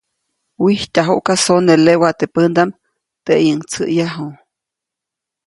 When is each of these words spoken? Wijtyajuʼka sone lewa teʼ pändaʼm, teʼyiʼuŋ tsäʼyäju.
Wijtyajuʼka 0.63 1.33
sone 1.43 1.73
lewa 1.85 2.09
teʼ 2.19 2.31
pändaʼm, 2.33 2.69
teʼyiʼuŋ 3.25 3.59
tsäʼyäju. 3.69 4.27